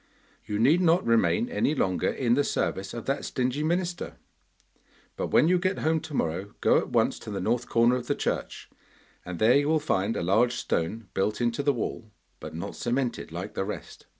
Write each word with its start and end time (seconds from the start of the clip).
You 0.47 0.57
need 0.57 0.81
not 0.81 1.05
remain 1.05 1.47
any 1.47 1.75
longer 1.75 2.09
in 2.09 2.33
the 2.33 2.43
service 2.43 2.91
of 2.95 3.05
that 3.05 3.23
stingy 3.23 3.61
minister, 3.61 4.17
but 5.15 5.27
when 5.27 5.47
you 5.47 5.59
get 5.59 5.77
home 5.77 5.99
to 5.99 6.15
morrow 6.15 6.55
go 6.59 6.79
at 6.79 6.89
once 6.89 7.19
to 7.19 7.29
the 7.29 7.39
north 7.39 7.69
corner 7.69 7.97
of 7.97 8.07
the 8.07 8.15
church, 8.15 8.67
and 9.23 9.37
there 9.37 9.57
you 9.59 9.69
will 9.69 9.79
find 9.79 10.17
a 10.17 10.23
large 10.23 10.53
stone 10.55 11.09
built 11.13 11.39
into 11.39 11.61
the 11.61 11.71
wall, 11.71 12.09
but 12.39 12.55
not 12.55 12.75
cemented 12.75 13.31
like 13.31 13.53
the 13.53 13.63
rest. 13.63 14.07